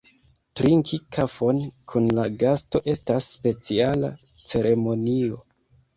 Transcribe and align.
Trinki 0.59 0.97
kafon 1.17 1.59
kun 1.93 2.09
la 2.19 2.25
gasto 2.45 2.81
estas 2.95 3.27
speciala 3.37 4.11
ceremonio. 4.53 5.43